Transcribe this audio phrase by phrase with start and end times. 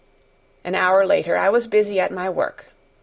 [0.63, 2.71] An hour later I was busy at my work.